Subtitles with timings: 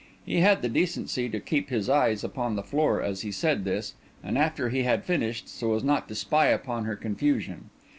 [0.25, 3.93] He had the decency to keep his eyes upon the floor as he said this,
[4.23, 7.69] and after he had finished, so as not to spy upon her confusion.